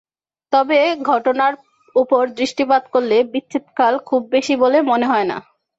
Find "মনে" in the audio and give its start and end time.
4.91-5.05